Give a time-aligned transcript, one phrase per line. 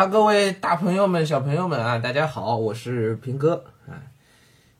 [0.00, 4.00] 啊，各位大朋友们、小朋友们啊，大家好，我是平哥啊，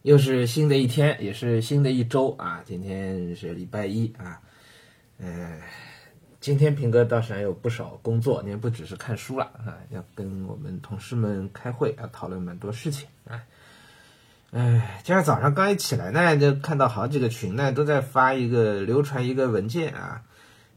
[0.01, 4.41] 又是新的一天，也是新的一周啊，今天是礼拜一啊，
[5.19, 5.61] 嗯，
[6.41, 13.43] 今天平哥倒是还有不少工作，您不只是看书了啊，要跟我们同事们开会，要讨论蛮多事情啊。
[14.53, 20.23] 哎，今儿早上刚一起来呢，就看到好几个群呢都在发一个流传一个文件啊。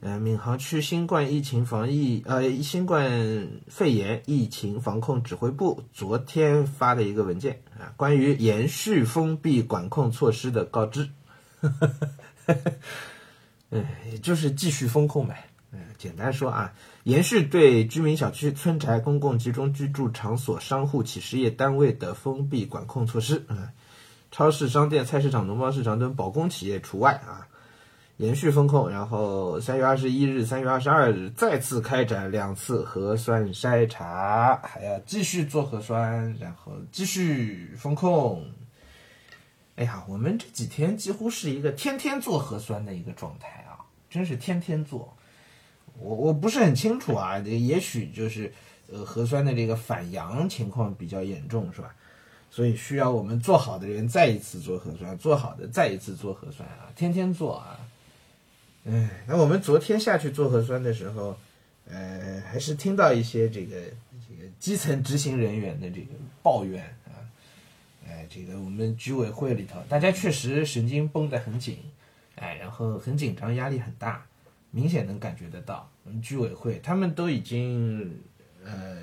[0.06, 11.08] 呃，闵行区新冠疫情防疫，呃，新冠肺炎疫情防控指挥部昨天发的一个文件啊，关于延续封闭管控措施的告知，
[13.70, 13.86] 嗯，
[14.22, 15.48] 就是继续封控呗。
[15.72, 23.70] 嗯，简单说啊，延续对居民小区、村宅、公共集中居住场所、商户、企事业单位的封闭管控措施，嗯，
[24.32, 27.48] 超市、商店、菜市场、农贸市场等保供企业除外啊。
[28.18, 38.46] 延续风控，然后三月二十一日、三月二十二日再次开展两次核酸筛查，还要继续做核酸，然后继续风控。
[39.76, 45.12] 哎呀，我们这几天几乎是一个天天做核酸的一个状态啊，真是天天做。
[46.00, 48.54] 我我不是很清楚啊，也许就是
[48.92, 51.94] 呃核酸的这个反阳情况比较严重，是吧？
[52.52, 57.80] 所以需要我们做好的人再一次做核酸，做好的再一次做核酸啊，天天做啊。
[58.86, 61.38] 哎，那我们昨天下去做核酸的时候，
[61.90, 63.76] 呃，还是听到一些这个
[64.28, 66.08] 这个基层执行人员的这个
[66.42, 67.16] 抱怨啊，
[68.06, 71.78] 哎，这个我们居委会里头，大家确实神经绷得很紧，
[72.36, 74.26] 哎，然后很紧张，压力很大，
[74.72, 75.90] 明显能感觉得到。
[76.04, 78.20] 我们居委会他们都已经，
[78.66, 79.02] 呃，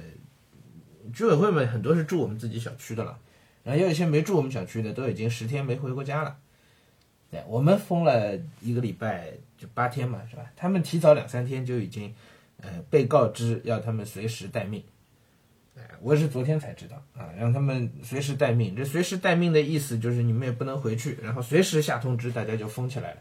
[1.14, 3.18] 居委会们很多是住我们自己小区的了，
[3.64, 6.36] 然后也有一些没住我们小区的，都已经十天没回过家了。
[7.30, 9.32] 对，我们封了一个礼拜。
[9.60, 10.50] 就八天嘛，是吧？
[10.56, 12.14] 他们提早两三天就已经，
[12.62, 14.82] 呃，被告知要他们随时待命。
[15.76, 18.74] 哎，我是昨天才知道啊，让他们随时待命。
[18.74, 23.20] 这随时待命的意思就是你们也不能回去，然后随时下通知，大家就封起来了。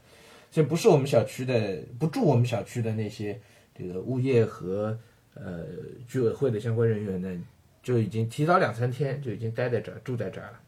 [0.50, 3.38] 这不是我们小区的，不住我们小区的那些
[3.78, 4.98] 这个物业和
[5.34, 5.66] 呃
[6.08, 7.44] 居委会的相关人员呢，
[7.84, 10.60] 就已经提早两三天就已经待在这儿，住在这儿了。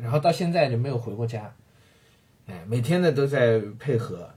[0.00, 1.54] 然后到现在就没有回过家，
[2.50, 4.28] 哎，每天呢都在配合。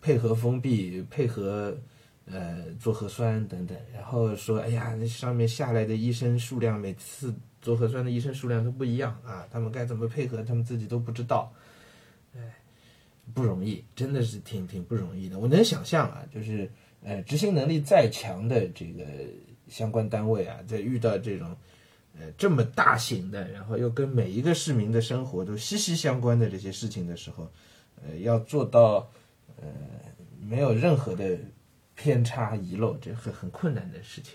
[0.00, 1.78] 配合封闭，配合
[2.24, 11.52] 呃做核酸等等，然后说，哎呀，那上面下来的医生数量，每次做核酸的医生数量都不一样啊，他们该怎么配合，他们自己都不知道，
[12.34, 12.40] 哎，
[13.32, 15.38] 不容易，真的是挺挺不容易的。
[15.38, 16.68] 我能想象啊，就是
[17.04, 19.04] 呃执行能力再强的这个
[19.68, 21.54] 相关单位啊，在遇到这种
[22.18, 27.50] 呃这么大型的，然后又跟每一个市民的生活都息息相关的这些事情的时候。
[28.04, 29.08] 呃，要做到，
[29.60, 29.68] 呃，
[30.40, 31.38] 没有任何的
[31.94, 34.34] 偏差遗漏，这很很困难的事情，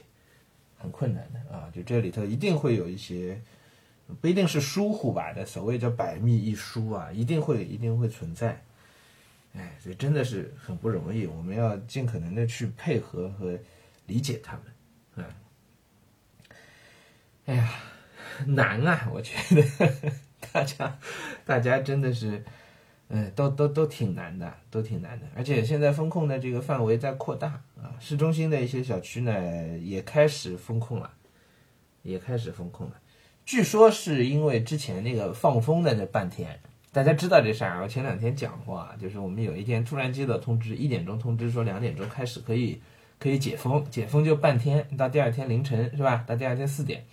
[0.78, 1.70] 很困难的啊！
[1.76, 3.42] 就这里头一定会有一些，
[4.22, 5.34] 不一定是疏忽吧？
[5.34, 8.64] 这所谓叫百密一疏啊，一定会一定会存在。
[9.54, 13.60] 哎，所以真的是很不容易，我们要尽可能的去配合和
[14.06, 14.64] 理解他们。
[17.48, 17.68] 哎呀，
[18.46, 19.10] 难啊！
[19.12, 19.92] 我觉得
[20.54, 20.98] 大家
[21.44, 22.46] 大家真的是。
[23.10, 25.26] 嗯，都都都挺难的，都挺难的。
[25.34, 27.48] 而且现在风控的这个范围在扩大
[27.82, 31.10] 啊，市中心的一些小区呢也开始封控了，
[32.04, 32.96] 也开始封控了。
[33.46, 36.60] 据说是因为之前那个放风的那半天，
[36.92, 37.82] 大家知道这事儿。
[37.82, 42.82] 我前两天讲过啊，就是我们有一天突然接到通知，一点钟通知说两点钟开始可以
[43.18, 46.26] 可以解封，解封就半天，到第二天凌晨是吧？
[46.28, 47.06] 到第二天四点。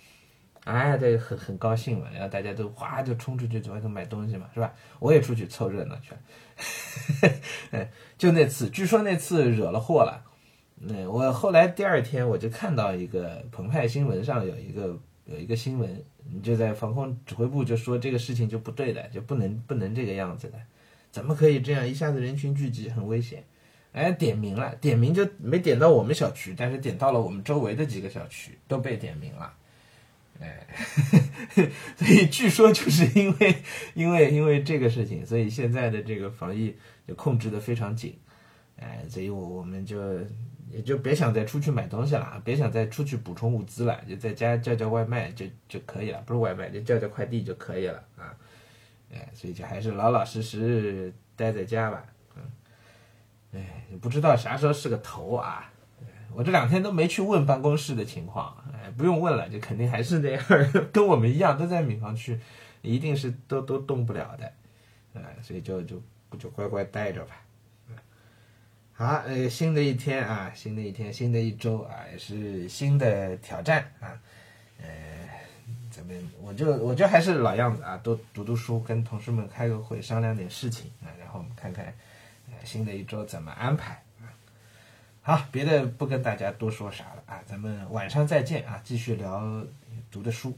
[0.65, 4.73] 哎，这很很高兴嘛，然后大家都哗就冲出去外头买东西嘛，是吧？
[4.99, 7.31] 我也出去凑热闹去了。
[7.71, 10.23] 哎， 就那次，据说那次惹了祸了。
[10.77, 16.03] 那我后来第二天我就看到一个澎湃新闻上有一个有一个新闻，
[16.43, 20.57] 就在防控指挥部就说这个事情就不对的，就不能不能这个样子的，
[21.11, 23.43] 怎么可以这样一下子人群聚集很危险？
[23.93, 29.53] 哎，点名了，点名就没点到我们小区，但是点到了我们周围的几个小区，都被点名了。
[30.39, 30.67] 哎，
[31.95, 33.55] 所以据说就是因为
[33.93, 36.75] 因为因为这个事情，所以现在的这个防疫
[37.07, 38.17] 就控制的非常紧。
[38.77, 40.19] 哎，所以我我们就
[40.69, 48.35] 也就别想再出去买东西了，别想再出去补充物资了，就在家叫叫外卖就就可以了，不是外卖就叫叫快递就可以了啊。
[49.13, 52.05] 哎，所以就还是老老实实待在家吧。
[52.35, 52.41] 嗯，
[53.53, 55.71] 哎，不知道啥时候是个头啊。
[56.35, 60.43] 我这两天都没去问办公室的情况，哎，不用问了，就肯定还是那样，
[60.91, 62.37] 跟我们一样都在闵行区，
[62.81, 64.51] 一定是都都动不了的，
[65.13, 66.01] 哎，所以就就
[66.37, 67.41] 就乖乖待着吧，
[68.93, 74.19] 好，呃，新的一天啊，新的一天，新的一周啊，也是新的挑战啊，
[74.81, 74.87] 呃，
[75.89, 81.85] 咱们我就我就还是老样子啊，多读读书，跟同事们开个会，商量点事情啊，然后我们看看，
[82.47, 84.01] 呃，新的一周怎么安排。
[85.27, 89.41] 好，别的不跟大家多说啥了啊，咱们晚上再见啊，继续聊
[90.11, 90.55] 读的书。